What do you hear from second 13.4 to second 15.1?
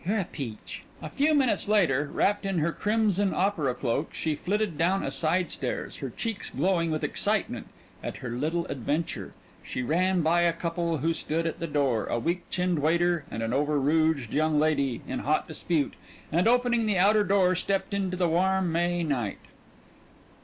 an over rouged young lady,